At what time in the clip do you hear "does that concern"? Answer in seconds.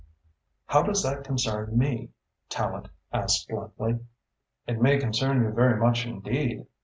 0.81-1.77